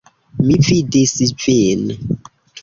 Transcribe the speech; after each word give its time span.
Mi 0.45 0.55
vidis 0.69 1.13
vin. 1.45 1.85